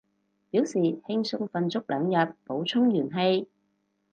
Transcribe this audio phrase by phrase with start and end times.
[0.49, 3.47] 表示輕鬆瞓足兩日，補充元氣